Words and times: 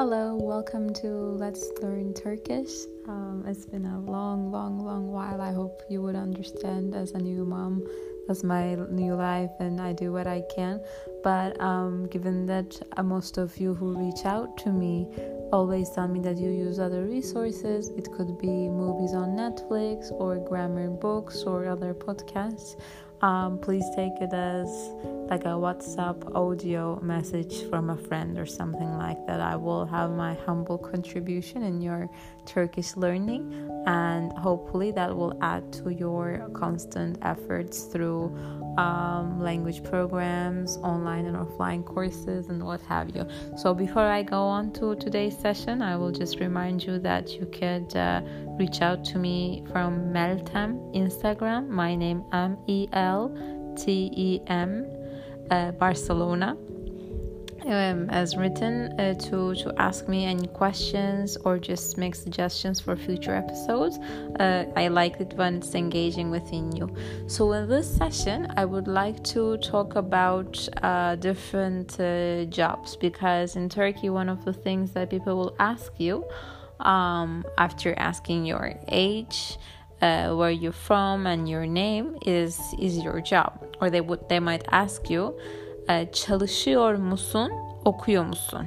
Hello, 0.00 0.34
welcome 0.34 0.94
to 0.94 1.08
Let's 1.08 1.72
Learn 1.82 2.14
Turkish. 2.14 2.72
Um, 3.06 3.44
it's 3.46 3.66
been 3.66 3.84
a 3.84 4.00
long, 4.00 4.50
long, 4.50 4.78
long 4.82 5.08
while. 5.08 5.42
I 5.42 5.52
hope 5.52 5.82
you 5.90 6.00
would 6.00 6.16
understand 6.16 6.94
as 6.94 7.10
a 7.10 7.18
new 7.18 7.44
mom. 7.44 7.86
That's 8.26 8.42
my 8.42 8.76
new 8.88 9.14
life, 9.14 9.50
and 9.58 9.78
I 9.78 9.92
do 9.92 10.10
what 10.10 10.26
I 10.26 10.42
can. 10.56 10.80
But 11.22 11.60
um, 11.60 12.06
given 12.06 12.46
that 12.46 12.80
uh, 12.96 13.02
most 13.02 13.36
of 13.36 13.58
you 13.58 13.74
who 13.74 13.94
reach 13.94 14.24
out 14.24 14.56
to 14.64 14.72
me 14.72 15.06
always 15.52 15.90
tell 15.90 16.08
me 16.08 16.20
that 16.20 16.38
you 16.38 16.48
use 16.48 16.78
other 16.78 17.04
resources, 17.04 17.90
it 17.90 18.10
could 18.10 18.38
be 18.38 18.70
movies 18.70 19.12
on 19.12 19.36
Netflix 19.36 20.10
or 20.12 20.38
grammar 20.38 20.88
books 20.88 21.42
or 21.42 21.66
other 21.66 21.92
podcasts 21.92 22.80
um, 23.22 23.58
please 23.58 23.84
take 23.94 24.14
it 24.20 24.32
as 24.32 24.90
like 25.30 25.44
a 25.44 25.54
WhatsApp 25.54 26.34
audio 26.34 26.98
message 27.02 27.62
from 27.70 27.90
a 27.90 27.96
friend 27.96 28.36
or 28.36 28.44
something 28.44 28.98
like 28.98 29.24
that. 29.28 29.40
I 29.40 29.54
will 29.54 29.86
have 29.86 30.10
my 30.10 30.34
humble 30.44 30.76
contribution 30.76 31.62
in 31.62 31.80
your 31.80 32.10
Turkish 32.46 32.96
learning, 32.96 33.70
and 33.86 34.32
hopefully, 34.32 34.90
that 34.90 35.16
will 35.16 35.38
add 35.40 35.72
to 35.74 35.90
your 35.90 36.50
constant 36.52 37.16
efforts 37.22 37.84
through 37.84 38.36
um, 38.76 39.40
language 39.40 39.84
programs, 39.84 40.78
online 40.78 41.26
and 41.26 41.36
offline 41.36 41.84
courses, 41.84 42.48
and 42.48 42.64
what 42.64 42.80
have 42.82 43.14
you. 43.14 43.24
So, 43.56 43.72
before 43.72 44.06
I 44.06 44.24
go 44.24 44.42
on 44.42 44.72
to 44.72 44.96
today's 44.96 45.38
session, 45.38 45.80
I 45.80 45.96
will 45.96 46.10
just 46.10 46.40
remind 46.40 46.82
you 46.82 46.98
that 46.98 47.30
you 47.30 47.46
could 47.46 47.94
uh, 47.96 48.22
reach 48.58 48.82
out 48.82 49.04
to 49.06 49.18
me 49.18 49.62
from 49.70 50.12
Meltem 50.12 50.92
Instagram. 50.92 51.68
My 51.68 51.94
name 51.94 52.24
M 52.32 52.58
E 52.66 52.88
L 52.92 53.30
T 53.76 54.10
E 54.12 54.40
M 54.48 54.99
uh, 55.50 55.72
Barcelona 55.72 56.56
um, 57.66 58.08
as 58.10 58.36
written 58.36 58.98
uh, 58.98 59.14
to 59.14 59.54
to 59.54 59.72
ask 59.78 60.08
me 60.08 60.24
any 60.24 60.46
questions 60.48 61.36
or 61.44 61.58
just 61.58 61.98
make 61.98 62.14
suggestions 62.14 62.80
for 62.80 62.96
future 62.96 63.34
episodes. 63.34 63.98
Uh, 64.38 64.64
I 64.76 64.88
like 64.88 65.20
it 65.20 65.34
when 65.34 65.56
it's 65.56 65.74
engaging 65.74 66.30
within 66.30 66.72
you. 66.72 66.94
So 67.26 67.52
in 67.52 67.68
this 67.68 67.88
session, 67.96 68.52
I 68.56 68.64
would 68.64 68.88
like 68.88 69.22
to 69.34 69.56
talk 69.58 69.96
about 69.96 70.68
uh, 70.82 71.16
different 71.16 71.98
uh, 72.00 72.44
jobs 72.46 72.96
because 72.96 73.56
in 73.56 73.68
Turkey, 73.68 74.10
one 74.10 74.28
of 74.28 74.44
the 74.44 74.52
things 74.52 74.92
that 74.92 75.10
people 75.10 75.36
will 75.36 75.56
ask 75.58 75.92
you 75.98 76.24
um, 76.80 77.44
after 77.58 77.94
asking 77.98 78.46
your 78.46 78.74
age. 78.88 79.58
Uh, 80.02 80.34
where 80.34 80.50
you're 80.50 80.72
from 80.72 81.26
and 81.26 81.46
your 81.46 81.66
name 81.66 82.16
is 82.24 82.58
is 82.78 82.96
your 83.04 83.20
job 83.20 83.52
or 83.82 83.90
they 83.90 84.00
would 84.00 84.26
they 84.30 84.40
might 84.40 84.64
ask 84.72 85.10
you 85.10 85.34
çalışıyor 86.12 86.94
musun, 86.94 87.50
okuyor 87.84 88.24
musun? 88.24 88.66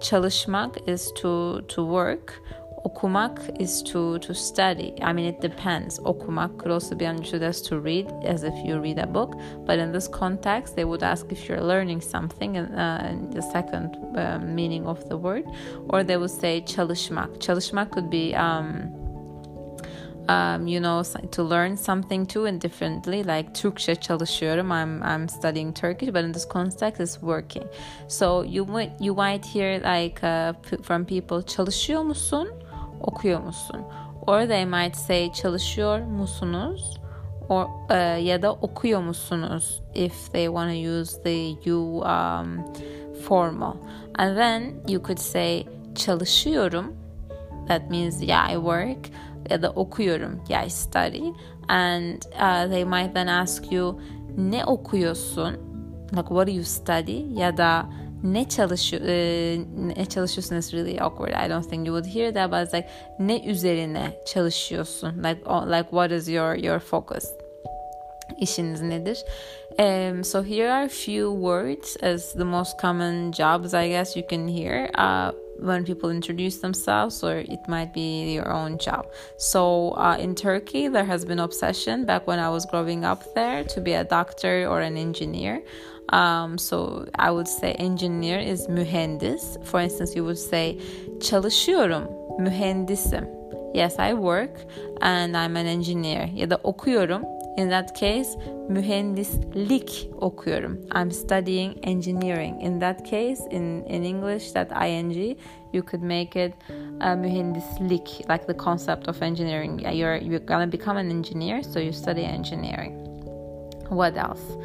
Çalışmak 0.00 0.88
is 0.88 1.12
to 1.14 1.62
to 1.68 1.82
work. 1.82 2.42
Okumak 2.84 3.60
is 3.60 3.82
to 3.82 4.18
to 4.18 4.34
study. 4.34 4.94
I 5.02 5.12
mean, 5.12 5.26
it 5.26 5.40
depends. 5.40 5.98
Okumak 5.98 6.58
could 6.58 6.70
also 6.70 6.94
be 6.94 7.06
understood 7.06 7.42
as 7.42 7.60
to 7.62 7.80
read, 7.80 8.06
as 8.24 8.44
if 8.44 8.54
you 8.64 8.80
read 8.80 8.98
a 8.98 9.06
book. 9.06 9.34
But 9.66 9.78
in 9.78 9.92
this 9.92 10.08
context, 10.08 10.76
they 10.76 10.84
would 10.84 11.02
ask 11.02 11.26
if 11.32 11.48
you're 11.48 11.60
learning 11.60 12.00
something, 12.00 12.54
in, 12.54 12.66
uh, 12.66 13.08
in 13.10 13.30
the 13.30 13.42
second 13.42 13.96
uh, 14.16 14.38
meaning 14.38 14.86
of 14.86 15.06
the 15.08 15.16
word, 15.16 15.44
or 15.88 16.04
they 16.04 16.16
would 16.16 16.30
say 16.30 16.62
çalışmak. 16.62 17.38
Çalışmak 17.40 17.90
could 17.90 18.10
be 18.10 18.34
um, 18.36 19.07
um, 20.28 20.66
you 20.66 20.80
know 20.80 21.02
to 21.30 21.42
learn 21.42 21.76
something 21.76 22.26
too 22.26 22.46
and 22.46 22.60
differently 22.60 23.22
like 23.22 23.54
Türkçe 23.54 23.94
çalışıyorum. 23.94 24.70
I'm 24.70 25.02
I'm 25.02 25.28
studying 25.28 25.74
Turkish 25.74 26.12
but 26.12 26.24
in 26.24 26.32
this 26.32 26.48
context 26.48 27.00
it's 27.00 27.20
working. 27.20 27.64
So 28.08 28.42
you 28.42 28.66
might 28.66 28.92
you 29.00 29.14
might 29.14 29.46
hear 29.46 29.80
like 29.80 30.22
uh, 30.22 30.52
from 30.82 31.04
people 31.04 31.42
çalışıyor 31.42 32.02
musun? 32.02 32.48
Okuyor 33.00 33.40
musun? 33.40 33.82
Or 34.26 34.46
they 34.46 34.64
might 34.64 34.96
say 34.96 35.32
çalışıyor 35.32 36.00
musunuz? 36.00 36.98
Or 37.48 37.64
uh, 37.90 38.24
ya 38.24 38.42
da 38.42 38.52
okuyor 38.52 39.00
musunuz? 39.02 39.80
if 39.98 40.30
they 40.32 40.48
want 40.48 40.70
to 40.70 40.76
use 40.76 41.18
the 41.24 41.56
you 41.64 42.02
um, 42.04 42.64
formal. 43.22 43.84
And 44.14 44.36
then 44.36 44.80
you 44.86 45.00
could 45.00 45.18
say 45.18 45.66
çalışıyorum. 45.94 46.94
That 47.66 47.90
means 47.90 48.22
yeah 48.22 48.46
I 48.48 48.56
work 48.56 49.10
ya 49.50 49.62
da 49.62 49.70
okuyorum 49.70 50.40
ya 50.48 50.64
I 50.64 50.70
study 50.70 51.32
and 51.68 52.26
uh, 52.34 52.66
they 52.68 52.84
might 52.84 53.14
then 53.14 53.28
ask 53.28 53.72
you 53.72 54.00
ne 54.36 54.64
okuyorsun? 54.64 55.56
Like 56.12 56.30
what 56.30 56.46
do 56.46 56.52
you 56.52 56.64
study? 56.64 57.26
Ya 57.34 57.56
da 57.56 57.86
ne 58.22 58.48
çalışıyor 58.48 59.02
e, 59.02 59.58
ne 59.96 60.06
çalışıyorsun? 60.06 60.56
Is 60.56 60.74
really 60.74 61.00
awkward. 61.00 61.32
I 61.32 61.50
don't 61.50 61.70
think 61.70 61.86
you 61.86 62.02
would 62.02 62.14
hear 62.14 62.34
that 62.34 62.50
but 62.50 62.62
it's 62.62 62.74
like 62.74 62.88
ne 63.18 63.44
üzerine 63.44 64.20
çalışıyorsun? 64.26 65.22
Like 65.22 65.40
oh, 65.46 65.66
like 65.66 65.90
what 65.90 66.10
is 66.10 66.28
your 66.28 66.54
your 66.54 66.78
focus? 66.78 67.24
Işiniz 68.38 68.82
nedir? 68.82 69.24
Um, 69.78 70.24
so 70.24 70.42
here 70.42 70.70
are 70.70 70.84
a 70.84 70.88
few 70.88 71.30
words 71.32 71.96
as 72.02 72.32
the 72.32 72.44
most 72.44 72.78
common 72.78 73.32
jobs 73.32 73.74
I 73.74 73.88
guess 73.88 74.16
you 74.16 74.26
can 74.28 74.48
hear. 74.48 74.90
Uh, 74.94 75.32
when 75.58 75.84
people 75.84 76.10
introduce 76.10 76.58
themselves 76.58 77.22
or 77.22 77.38
it 77.38 77.60
might 77.68 77.92
be 77.92 78.32
your 78.32 78.50
own 78.52 78.78
job. 78.78 79.06
So 79.36 79.90
uh, 79.92 80.16
in 80.18 80.34
turkey 80.34 80.88
there 80.88 81.04
has 81.04 81.24
been 81.24 81.38
obsession 81.38 82.04
back 82.04 82.26
when 82.26 82.38
i 82.38 82.48
was 82.48 82.66
growing 82.66 83.04
up 83.04 83.34
there 83.34 83.64
to 83.64 83.80
be 83.80 83.92
a 83.94 84.04
doctor 84.04 84.66
or 84.66 84.80
an 84.80 84.96
engineer. 84.96 85.62
Um, 86.10 86.56
so 86.58 87.06
i 87.14 87.30
would 87.30 87.48
say 87.48 87.72
engineer 87.72 88.38
is 88.38 88.66
mühendis. 88.68 89.62
For 89.64 89.80
instance 89.80 90.14
you 90.16 90.24
would 90.24 90.38
say 90.38 90.78
çalışıyorum 91.20 92.08
mühendisim. 92.38 93.26
Yes 93.74 93.98
i 93.98 94.14
work 94.14 94.56
and 95.00 95.36
i'm 95.36 95.56
an 95.56 95.66
engineer. 95.66 96.30
Ya 96.34 96.50
da 96.50 96.56
okuyorum 96.64 97.37
in 97.58 97.68
that 97.70 97.94
case, 97.94 98.36
mühendislik 98.68 100.10
okuyorum. 100.20 100.78
I'm 100.92 101.10
studying 101.10 101.78
engineering. 101.82 102.60
In 102.60 102.78
that 102.78 103.04
case, 103.04 103.40
in, 103.50 103.84
in 103.86 104.04
English, 104.04 104.52
that 104.52 104.70
ing, 104.70 105.36
you 105.72 105.82
could 105.82 106.02
make 106.02 106.36
it 106.36 106.54
uh, 107.00 107.16
mühendislik, 107.16 108.28
like 108.28 108.46
the 108.46 108.54
concept 108.54 109.08
of 109.08 109.20
engineering. 109.22 109.80
You're, 109.80 110.16
you're 110.16 110.38
gonna 110.38 110.68
become 110.68 110.96
an 110.96 111.10
engineer, 111.10 111.64
so 111.64 111.80
you 111.80 111.92
study 111.92 112.24
engineering. 112.24 112.92
What 113.88 114.16
else? 114.16 114.56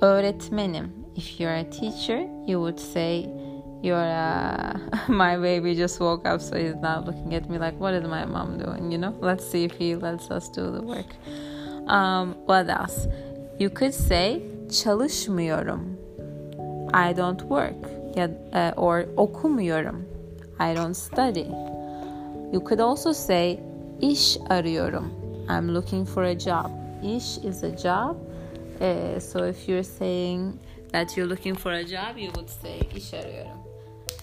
Öğretmenim. 0.00 0.90
If 1.14 1.38
you're 1.38 1.54
a 1.54 1.64
teacher, 1.64 2.26
you 2.46 2.60
would 2.60 2.80
say, 2.80 3.28
you're 3.82 3.96
uh, 3.96 4.78
my 5.08 5.36
baby 5.36 5.76
just 5.76 6.00
woke 6.00 6.26
up 6.26 6.40
so 6.40 6.56
he's 6.56 6.76
not 6.76 7.04
looking 7.04 7.34
at 7.34 7.48
me 7.50 7.58
like 7.58 7.78
what 7.80 7.94
is 7.94 8.04
my 8.04 8.24
mom 8.24 8.56
doing 8.56 8.92
you 8.92 8.96
know 8.96 9.12
let's 9.20 9.44
see 9.44 9.64
if 9.64 9.72
he 9.72 9.96
lets 9.96 10.30
us 10.30 10.48
do 10.48 10.70
the 10.70 10.80
work 10.80 11.16
um, 11.86 12.34
what 12.46 12.68
else? 12.68 13.08
You 13.58 13.70
could 13.70 13.94
say 13.94 14.42
çalışmıyorum. 14.70 15.98
I 16.94 17.16
don't 17.16 17.40
work. 17.40 17.76
Ya, 18.16 18.28
uh, 18.52 18.72
or 18.76 19.06
okumuyorum. 19.16 20.04
I 20.60 20.74
don't 20.74 20.96
study. 20.96 21.48
You 22.52 22.60
could 22.60 22.80
also 22.80 23.12
say 23.12 23.60
iş 24.00 24.38
arıyorum. 24.50 25.12
I'm 25.48 25.74
looking 25.74 26.08
for 26.08 26.22
a 26.22 26.38
job. 26.38 26.70
İş 27.02 27.38
is 27.38 27.64
a 27.64 27.76
job. 27.76 28.16
Uh, 28.80 29.20
so 29.20 29.46
if 29.46 29.68
you're 29.68 29.84
saying 29.84 30.54
that 30.92 31.16
you're 31.16 31.30
looking 31.30 31.58
for 31.58 31.72
a 31.72 31.84
job, 31.84 32.16
you 32.16 32.32
would 32.32 32.48
say 32.48 32.80
iş 32.96 33.14
arıyorum. 33.14 33.62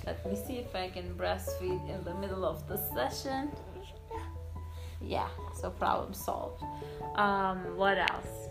Let 0.06 0.26
me 0.26 0.36
see 0.36 0.58
if 0.58 0.76
I 0.76 0.92
can 0.94 1.18
breastfeed 1.18 1.82
in 1.90 2.04
the 2.04 2.14
middle 2.14 2.46
of 2.46 2.68
the 2.68 2.78
session. 2.78 3.50
Yeah, 5.02 5.28
so 5.56 5.70
problem 5.70 6.14
solved. 6.14 6.64
Um, 7.16 7.78
what 7.78 7.98
else? 7.98 8.50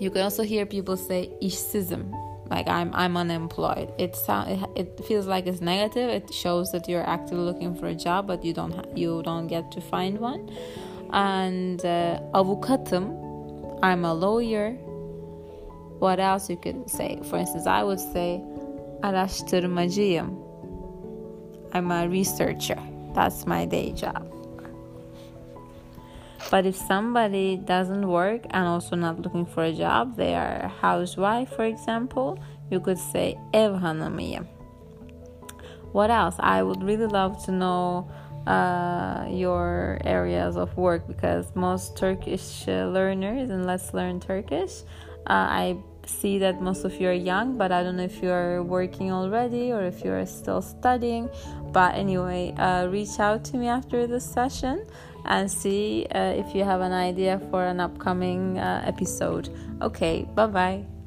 You 0.00 0.10
can 0.10 0.22
also 0.22 0.42
hear 0.42 0.64
people 0.66 0.96
say 0.96 1.30
işsizim, 1.42 2.12
like 2.50 2.68
I'm 2.68 2.94
I'm 2.94 3.16
unemployed. 3.16 3.92
It 3.98 4.14
sound 4.16 4.50
it, 4.50 4.70
it 4.98 5.04
feels 5.06 5.26
like 5.26 5.46
it's 5.46 5.60
negative. 5.60 6.08
It 6.10 6.32
shows 6.32 6.70
that 6.72 6.88
you're 6.88 7.06
actively 7.06 7.44
looking 7.44 7.74
for 7.74 7.86
a 7.86 7.94
job, 7.94 8.26
but 8.26 8.44
you 8.44 8.52
don't 8.54 8.72
ha- 8.72 8.84
you 8.94 9.22
don't 9.22 9.48
get 9.48 9.70
to 9.72 9.80
find 9.80 10.18
one. 10.20 10.48
And 11.12 11.84
uh, 11.84 12.20
avukatım, 12.34 13.82
I'm 13.82 14.04
a 14.04 14.14
lawyer. 14.14 14.72
What 15.98 16.20
else 16.20 16.48
you 16.48 16.56
could 16.56 16.88
say? 16.88 17.18
For 17.24 17.38
instance, 17.38 17.66
I 17.66 17.82
would 17.82 18.00
say 18.00 18.40
araştırmacıyım. 19.02 20.38
I'm 21.74 21.90
a 21.90 22.08
researcher. 22.08 22.78
That's 23.14 23.46
my 23.46 23.66
day 23.66 23.92
job. 23.94 24.37
But 26.50 26.64
if 26.64 26.76
somebody 26.76 27.56
doesn't 27.56 28.08
work 28.08 28.46
and 28.50 28.66
also 28.66 28.96
not 28.96 29.20
looking 29.20 29.44
for 29.44 29.64
a 29.64 29.72
job, 29.72 30.16
they 30.16 30.34
are 30.34 30.60
a 30.64 30.68
housewife, 30.68 31.50
for 31.50 31.64
example, 31.64 32.38
you 32.70 32.80
could 32.80 32.98
say 32.98 33.38
ev. 33.52 33.82
What 35.92 36.10
else? 36.10 36.36
I 36.38 36.62
would 36.62 36.82
really 36.82 37.06
love 37.06 37.44
to 37.44 37.52
know 37.52 38.10
uh, 38.46 39.26
your 39.30 40.00
areas 40.04 40.56
of 40.56 40.74
work 40.76 41.06
because 41.06 41.54
most 41.54 41.96
Turkish 41.96 42.66
uh, 42.66 42.86
learners 42.86 43.50
and 43.50 43.66
Let's 43.66 43.92
Learn 43.92 44.20
Turkish, 44.20 44.82
uh, 45.26 45.46
I 45.50 45.76
see 46.08 46.38
that 46.38 46.60
most 46.60 46.84
of 46.84 47.00
you 47.00 47.08
are 47.08 47.12
young, 47.12 47.56
but 47.56 47.70
I 47.72 47.82
don't 47.82 47.96
know 47.96 48.04
if 48.04 48.22
you're 48.22 48.62
working 48.62 49.12
already 49.12 49.72
or 49.72 49.82
if 49.84 50.04
you're 50.04 50.24
still 50.26 50.62
studying. 50.62 51.28
But 51.72 51.94
anyway, 51.94 52.54
uh, 52.58 52.86
reach 52.88 53.20
out 53.20 53.44
to 53.46 53.56
me 53.56 53.68
after 53.68 54.06
this 54.06 54.24
session 54.24 54.86
and 55.24 55.50
see 55.50 56.06
uh, 56.14 56.32
if 56.32 56.54
you 56.54 56.64
have 56.64 56.80
an 56.80 56.92
idea 56.92 57.40
for 57.50 57.64
an 57.64 57.80
upcoming 57.80 58.58
uh, 58.58 58.82
episode. 58.86 59.50
Okay, 59.82 60.26
bye 60.34 60.46
bye. 60.46 60.97